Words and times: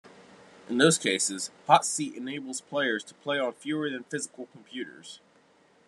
In 0.67 0.79
those 0.79 0.97
cases, 0.97 1.51
hotseat 1.69 2.15
enables 2.15 2.59
players 2.59 3.03
to 3.03 3.13
play 3.13 3.37
on 3.37 3.53
fewer 3.53 3.87
than 3.87 4.03
physical 4.05 4.47
computers. 4.47 5.19